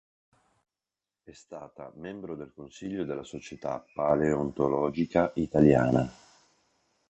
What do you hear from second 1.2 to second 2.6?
È stata membro del